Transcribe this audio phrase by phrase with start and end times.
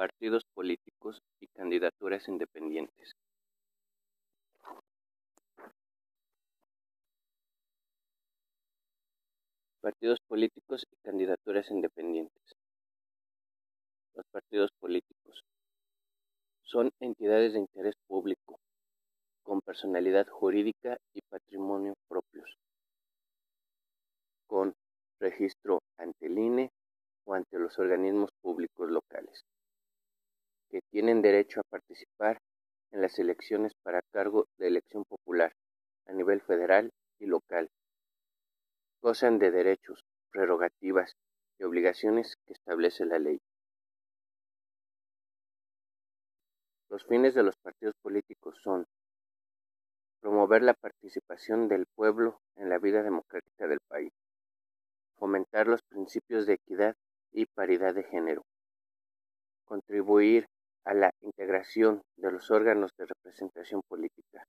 [0.00, 3.12] Partidos políticos y candidaturas independientes.
[9.82, 12.56] Partidos políticos y candidaturas independientes.
[14.14, 15.44] Los partidos políticos
[16.62, 18.58] son entidades de interés público,
[19.42, 22.56] con personalidad jurídica y patrimonio propios,
[24.46, 24.72] con
[25.20, 26.70] registro ante el INE
[27.26, 29.44] o ante los organismos públicos locales,
[30.70, 32.40] que tienen derecho a participar
[32.92, 35.52] en las elecciones para cargo de elección popular
[36.06, 37.70] a nivel federal y local.
[39.02, 41.14] Gozan de derechos, prerrogativas
[41.58, 43.40] y obligaciones que establece la ley.
[46.88, 48.86] Los fines de los partidos políticos son
[50.20, 54.12] promover la participación del pueblo en la vida democrática del país,
[55.16, 56.96] fomentar los principios de equidad
[57.32, 58.44] y paridad de género,
[59.64, 60.46] contribuir
[60.84, 64.44] a la integración de los órganos de representación política,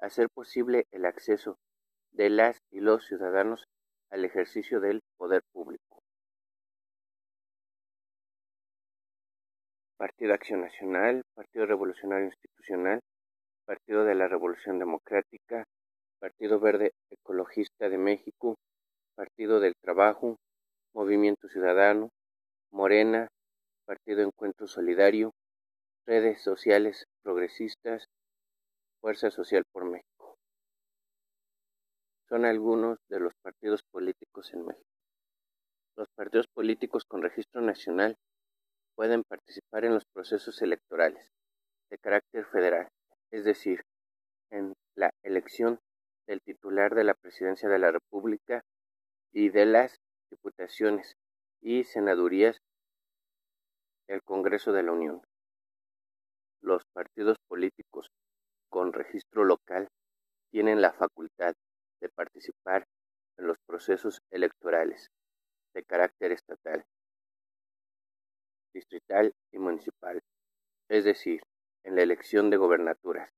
[0.00, 1.56] hacer posible el acceso
[2.12, 3.64] de las y los ciudadanos
[4.10, 6.02] al ejercicio del poder público.
[9.96, 13.00] Partido Acción Nacional, Partido Revolucionario Institucional,
[13.64, 15.64] Partido de la Revolución Democrática,
[16.18, 18.56] Partido Verde Ecologista de México,
[19.14, 20.36] Partido del Trabajo,
[20.92, 22.10] Movimiento Ciudadano,
[22.72, 23.28] Morena,
[23.92, 25.34] Partido Encuentro Solidario,
[26.06, 28.06] redes sociales progresistas,
[29.02, 30.38] Fuerza Social por México.
[32.26, 34.88] Son algunos de los partidos políticos en México.
[35.94, 38.16] Los partidos políticos con registro nacional
[38.96, 41.28] pueden participar en los procesos electorales
[41.90, 42.88] de carácter federal,
[43.30, 43.82] es decir,
[44.50, 45.80] en la elección
[46.26, 48.62] del titular de la presidencia de la República
[49.34, 49.98] y de las
[50.30, 51.12] diputaciones
[51.60, 52.56] y senadurías
[54.12, 55.22] del Congreso de la Unión.
[56.60, 58.10] Los partidos políticos
[58.68, 59.88] con registro local
[60.50, 61.54] tienen la facultad
[61.98, 62.84] de participar
[63.38, 65.08] en los procesos electorales
[65.72, 66.84] de carácter estatal,
[68.74, 70.20] distrital y municipal,
[70.90, 71.40] es decir,
[71.82, 73.30] en la elección de gobernaturas,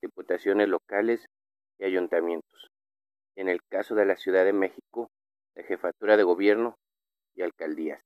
[0.00, 1.26] diputaciones locales
[1.78, 2.70] y ayuntamientos.
[3.36, 5.10] En el caso de la Ciudad de México,
[5.54, 6.76] de jefatura de gobierno
[7.34, 8.00] y alcaldías.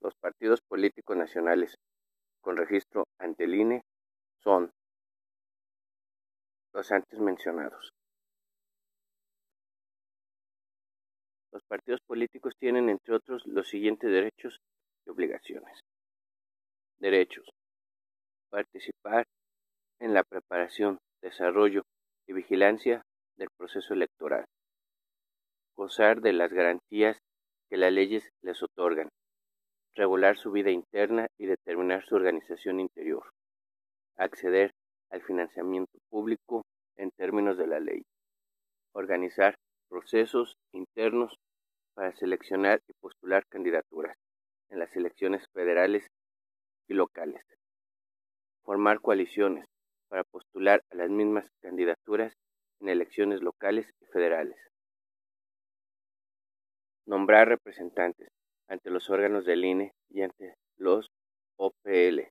[0.00, 1.76] Los partidos políticos nacionales
[2.40, 3.82] con registro ante el INE
[4.42, 4.70] son
[6.72, 7.90] los antes mencionados.
[11.52, 14.60] Los partidos políticos tienen, entre otros, los siguientes derechos
[15.06, 15.80] y obligaciones.
[16.98, 17.48] Derechos.
[18.50, 19.26] Participar
[19.98, 21.82] en la preparación, desarrollo
[22.26, 23.02] y vigilancia
[23.36, 24.46] del proceso electoral
[25.78, 27.22] gozar de las garantías
[27.70, 29.08] que las leyes les otorgan,
[29.94, 33.24] regular su vida interna y determinar su organización interior,
[34.16, 34.72] acceder
[35.10, 36.62] al financiamiento público
[36.96, 38.02] en términos de la ley,
[38.92, 39.56] organizar
[39.88, 41.36] procesos internos
[41.94, 44.16] para seleccionar y postular candidaturas
[44.70, 46.06] en las elecciones federales
[46.88, 47.42] y locales,
[48.64, 49.66] formar coaliciones
[50.08, 52.32] para postular a las mismas candidaturas
[52.80, 54.58] en elecciones locales y federales,
[57.08, 58.28] Nombrar representantes
[58.68, 61.10] ante los órganos del INE y ante los
[61.56, 62.28] OPL.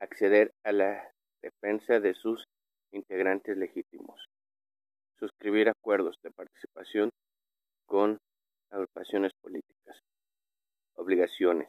[0.00, 2.46] Acceder a la defensa de sus
[2.92, 4.28] integrantes legítimos.
[5.18, 7.10] Suscribir acuerdos de participación
[7.86, 8.18] con
[8.70, 10.00] agrupaciones políticas.
[10.94, 11.68] Obligaciones.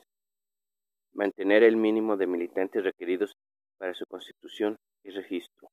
[1.14, 3.36] Mantener el mínimo de militantes requeridos
[3.78, 5.70] para su constitución y registro.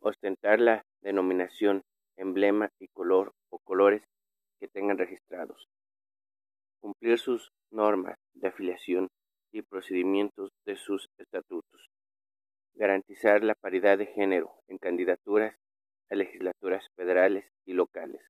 [0.00, 1.82] Ostentar la denominación,
[2.16, 4.02] emblema y color o colores
[4.58, 5.68] que tengan registrados,
[7.18, 9.08] sus normas de afiliación
[9.52, 11.90] y procedimientos de sus estatutos,
[12.74, 15.56] garantizar la paridad de género en candidaturas
[16.10, 18.20] a legislaturas federales y locales,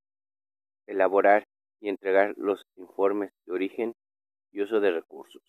[0.86, 1.44] elaborar
[1.80, 3.94] y entregar los informes de origen
[4.52, 5.42] y uso de recursos,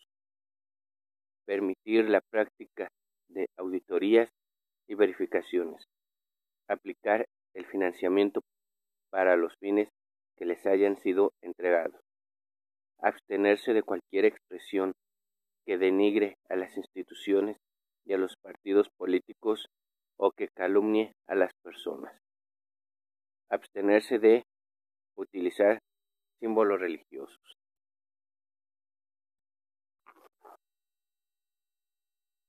[1.45, 2.89] permitir la práctica
[3.29, 4.29] de auditorías
[4.87, 5.85] y verificaciones,
[6.67, 8.41] aplicar el financiamiento
[9.09, 9.89] para los fines
[10.35, 12.06] que les hayan sido entregados.
[12.99, 14.93] Abstenerse de cualquier expresión
[15.65, 17.57] que denigre a las instituciones
[18.05, 19.67] y a los partidos políticos
[20.17, 22.17] o que calumnie a las personas.
[23.49, 24.45] Abstenerse de
[25.15, 25.79] utilizar
[26.39, 27.57] símbolos religiosos.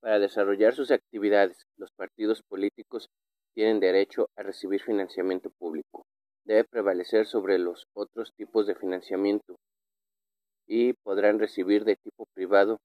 [0.00, 3.08] Para desarrollar sus actividades, los partidos políticos
[3.54, 6.06] tienen derecho a recibir financiamiento público
[6.48, 9.56] debe prevalecer sobre los otros tipos de financiamiento
[10.68, 12.78] y podrán recibir de tipo privado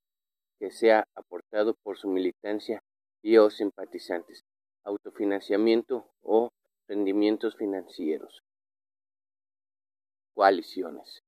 [0.57, 2.81] que sea aportado por su militancia
[3.21, 4.45] y o simpatizantes,
[4.85, 6.49] autofinanciamiento o
[6.87, 8.41] rendimientos financieros.
[10.33, 11.21] Coaliciones.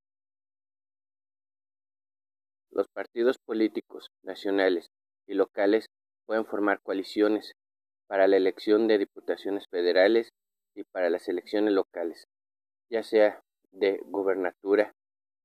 [2.70, 4.88] Los partidos políticos nacionales
[5.26, 5.86] y locales
[6.24, 7.52] pueden formar coaliciones
[8.06, 10.30] para la elección de diputaciones federales
[10.74, 12.26] y para las elecciones locales,
[12.90, 13.42] ya sea
[13.72, 14.94] de gubernatura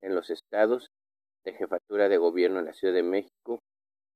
[0.01, 0.89] en los estados,
[1.43, 3.59] de jefatura de gobierno en la Ciudad de México,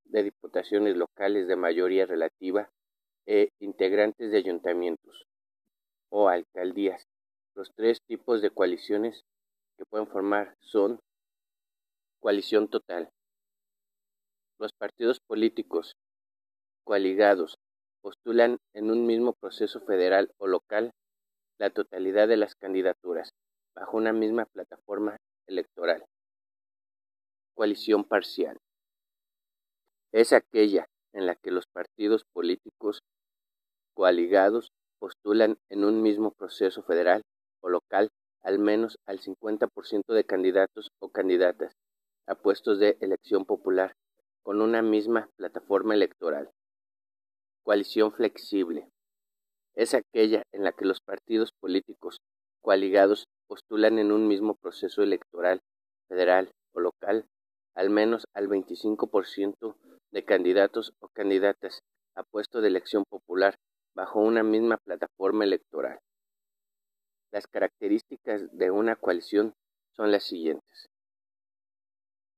[0.06, 2.70] de diputaciones locales de mayoría relativa
[3.26, 5.26] e integrantes de ayuntamientos
[6.10, 7.04] o alcaldías.
[7.56, 9.24] Los tres tipos de coaliciones
[9.78, 11.00] que pueden formar son
[12.20, 13.10] coalición total.
[14.60, 15.96] Los partidos políticos
[16.84, 17.58] coaligados
[18.02, 20.92] postulan en un mismo proceso federal o local
[21.58, 23.32] la totalidad de las candidaturas
[23.76, 25.18] bajo una misma plataforma
[25.48, 26.06] electoral.
[27.56, 28.58] Coalición parcial.
[30.12, 33.00] Es aquella en la que los partidos políticos
[33.94, 37.22] coaligados postulan en un mismo proceso federal
[37.62, 38.10] o local
[38.42, 41.72] al menos al 50% de candidatos o candidatas
[42.28, 43.96] a puestos de elección popular
[44.44, 46.52] con una misma plataforma electoral.
[47.64, 48.90] Coalición flexible.
[49.76, 52.20] Es aquella en la que los partidos políticos
[52.62, 55.62] coaligados postulan en un mismo proceso electoral
[56.10, 57.26] federal o local
[57.76, 59.76] al menos al 25%
[60.12, 61.82] de candidatos o candidatas
[62.16, 63.56] a puesto de elección popular
[63.94, 66.00] bajo una misma plataforma electoral.
[67.32, 69.54] Las características de una coalición
[69.92, 70.90] son las siguientes.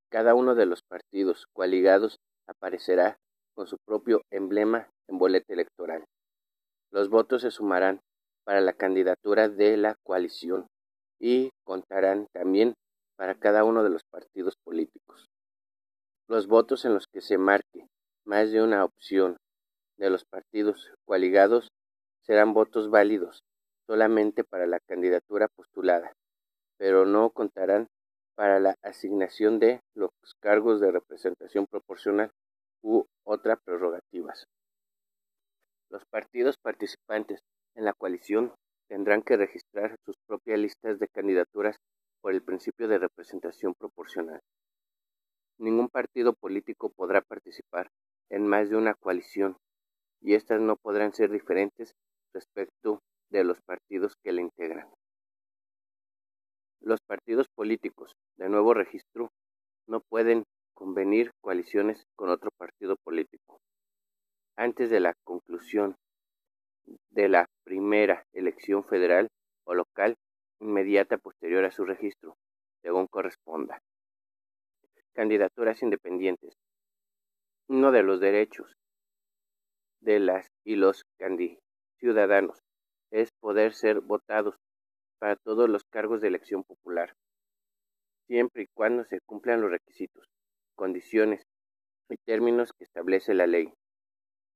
[0.10, 3.20] Cada uno de los partidos coaligados aparecerá
[3.54, 6.06] con su propio emblema en boleta electoral.
[6.92, 8.00] Los votos se sumarán
[8.44, 10.68] para la candidatura de la coalición
[11.20, 12.76] y contarán también
[13.18, 15.30] para cada uno de los partidos políticos.
[16.30, 17.88] Los votos en los que se marque
[18.26, 19.38] más de una opción
[19.98, 21.70] de los partidos coaligados
[22.22, 23.44] serán votos válidos
[23.88, 26.14] solamente para la candidatura postulada,
[26.78, 27.88] pero no contarán
[28.36, 32.30] para la asignación de los cargos de representación proporcional
[32.84, 34.46] u otras prerrogativas.
[35.90, 37.40] Los partidos participantes
[37.76, 38.54] en la coalición
[38.88, 41.78] tendrán que registrar sus propias listas de candidaturas
[42.22, 44.42] por el principio de representación proporcional.
[45.60, 47.90] Ningún partido político podrá participar
[48.30, 49.58] en más de una coalición
[50.22, 51.94] y éstas no podrán ser diferentes
[52.34, 54.90] respecto de los partidos que la integran.
[56.82, 59.32] Los partidos políticos de nuevo registro
[59.88, 60.44] no pueden
[60.74, 63.60] convenir coaliciones con otro partido político.
[64.56, 65.96] Antes de la conclusión
[67.10, 69.28] de la primera elección federal
[69.66, 70.16] o local
[70.60, 71.18] inmediata
[71.66, 72.38] a su registro,
[72.82, 73.82] según corresponda.
[75.14, 76.56] Candidaturas independientes.
[77.68, 78.78] Uno de los derechos
[80.00, 81.04] de las y los
[81.98, 82.60] ciudadanos
[83.12, 84.56] es poder ser votados
[85.20, 87.16] para todos los cargos de elección popular,
[88.28, 90.28] siempre y cuando se cumplan los requisitos,
[90.76, 91.44] condiciones
[92.10, 93.74] y términos que establece la ley.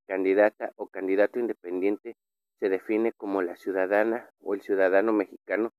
[0.07, 2.15] Candidata o candidato independiente
[2.59, 5.71] se define como la ciudadana o el ciudadano mexicano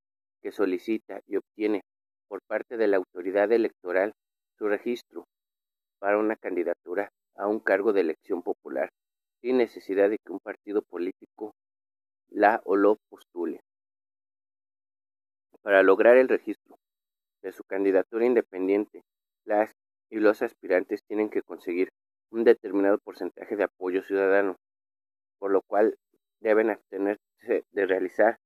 [0.43, 1.83] que solicita y obtiene
[2.29, 4.13] por parte de la autoridad electoral
[4.59, 5.27] su registro
[5.99, 8.91] para una candidatura a un cargo de elección popular,
[9.41, 11.55] sin necesidad de que un partido político
[12.29, 13.61] la o lo postule.
[15.63, 16.77] Para lograr el registro
[17.43, 19.03] de su candidatura independiente,
[19.45, 19.73] las
[20.11, 21.89] y los aspirantes tienen que conseguir
[22.31, 24.57] un determinado porcentaje de apoyo ciudadano,
[25.39, 25.97] por lo cual
[26.41, 28.39] deben abstenerse de realizar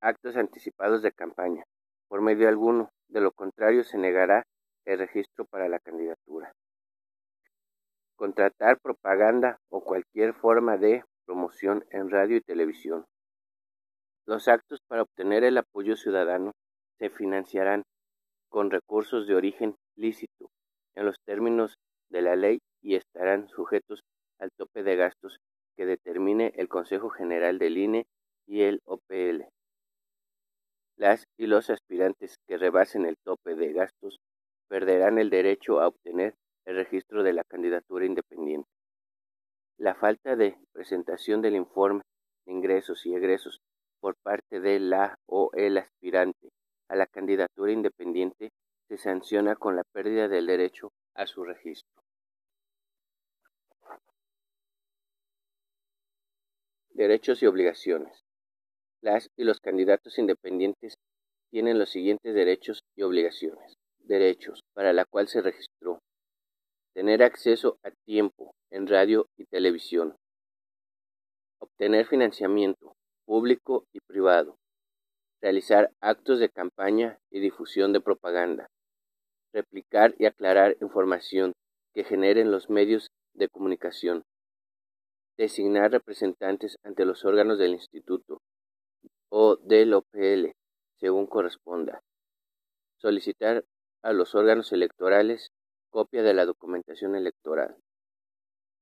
[0.00, 1.64] actos anticipados de campaña
[2.08, 4.44] por medio alguno, de lo contrario se negará
[4.84, 6.52] el registro para la candidatura.
[8.16, 13.04] Contratar propaganda o cualquier forma de promoción en radio y televisión.
[14.26, 16.52] Los actos para obtener el apoyo ciudadano
[16.98, 17.84] se financiarán
[18.48, 20.50] con recursos de origen lícito
[20.94, 21.78] en los términos
[22.10, 24.02] de la ley y estarán sujetos
[24.38, 25.38] al tope de gastos
[25.76, 28.06] que determine el Consejo General del INE
[28.46, 29.44] y el OPL.
[30.98, 34.18] Las y los aspirantes que rebasen el tope de gastos
[34.66, 38.68] perderán el derecho a obtener el registro de la candidatura independiente.
[39.78, 42.02] La falta de presentación del informe
[42.44, 43.60] de ingresos y egresos
[44.00, 46.48] por parte de la o el aspirante
[46.88, 48.50] a la candidatura independiente
[48.88, 52.02] se sanciona con la pérdida del derecho a su registro.
[56.90, 58.27] Derechos y obligaciones.
[59.00, 60.94] Las y los candidatos independientes
[61.50, 63.74] tienen los siguientes derechos y obligaciones.
[64.00, 66.00] derechos para la cual se registró,
[66.94, 70.16] tener acceso a tiempo en radio y televisión,
[71.60, 72.94] obtener financiamiento
[73.26, 74.56] público y privado,
[75.42, 78.68] realizar actos de campaña y difusión de propaganda,
[79.52, 81.52] replicar y aclarar información
[81.94, 84.24] que generen los medios de comunicación,
[85.36, 88.38] designar representantes ante los órganos del Instituto
[89.30, 90.52] o del OPL,
[90.96, 92.02] según corresponda,
[92.96, 93.64] solicitar
[94.02, 95.50] a los órganos electorales
[95.90, 97.76] copia de la documentación electoral.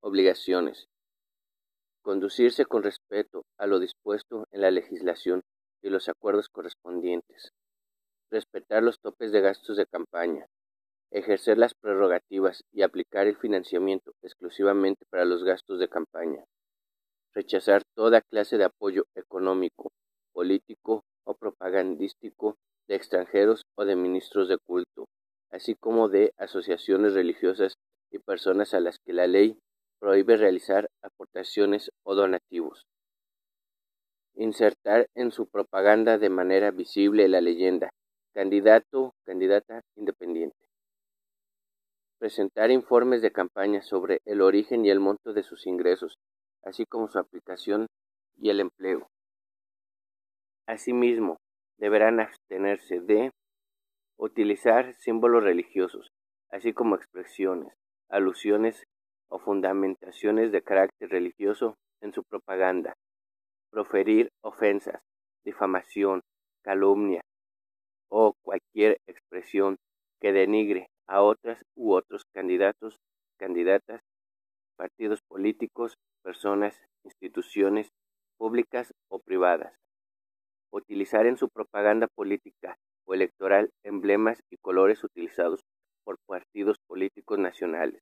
[0.01, 0.87] Obligaciones.
[2.01, 5.43] Conducirse con respeto a lo dispuesto en la legislación
[5.81, 7.51] y los acuerdos correspondientes.
[8.29, 10.47] Respetar los topes de gastos de campaña.
[11.11, 16.43] Ejercer las prerrogativas y aplicar el financiamiento exclusivamente para los gastos de campaña.
[17.33, 19.91] Rechazar toda clase de apoyo económico,
[20.37, 25.07] político o propagandístico de extranjeros o de ministros de culto,
[25.49, 27.73] así como de asociaciones religiosas
[28.11, 29.57] y personas a las que la ley
[29.99, 32.85] prohíbe realizar aportaciones o donativos.
[34.35, 37.89] Insertar en su propaganda de manera visible la leyenda
[38.31, 40.67] candidato, candidata independiente.
[42.19, 46.19] Presentar informes de campaña sobre el origen y el monto de sus ingresos,
[46.61, 47.87] así como su aplicación
[48.39, 49.09] y el empleo.
[50.67, 51.37] Asimismo,
[51.79, 53.31] deberán abstenerse de
[54.19, 56.09] utilizar símbolos religiosos,
[56.51, 57.73] así como expresiones,
[58.09, 58.83] alusiones
[59.29, 62.93] o fundamentaciones de carácter religioso en su propaganda,
[63.71, 64.99] proferir ofensas,
[65.45, 66.21] difamación,
[66.63, 67.21] calumnia
[68.09, 69.77] o cualquier expresión
[70.19, 72.97] que denigre a otras u otros candidatos,
[73.39, 74.01] candidatas,
[74.75, 77.89] partidos políticos, personas, instituciones
[78.37, 79.73] públicas o privadas.
[80.71, 85.61] Utilizar en su propaganda política o electoral emblemas y colores utilizados
[86.03, 88.01] por partidos políticos nacionales.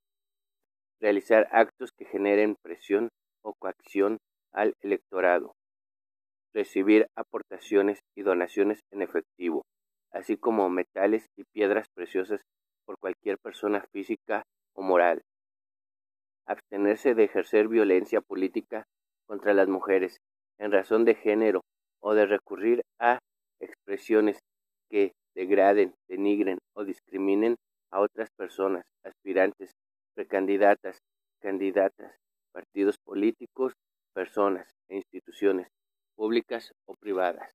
[1.00, 3.10] Realizar actos que generen presión
[3.44, 4.18] o coacción
[4.52, 5.54] al electorado.
[6.54, 9.64] Recibir aportaciones y donaciones en efectivo,
[10.12, 12.42] así como metales y piedras preciosas
[12.86, 14.44] por cualquier persona física
[14.74, 15.22] o moral.
[16.48, 18.86] Abstenerse de ejercer violencia política
[19.28, 20.18] contra las mujeres
[20.58, 21.62] en razón de género
[22.06, 23.18] o de recurrir a
[23.60, 24.38] expresiones
[24.92, 27.56] que degraden, denigren o discriminen
[27.92, 29.72] a otras personas, aspirantes,
[30.14, 31.00] precandidatas,
[31.42, 32.14] candidatas,
[32.54, 33.74] partidos políticos,
[34.14, 35.68] personas e instituciones
[36.16, 37.50] públicas o privadas.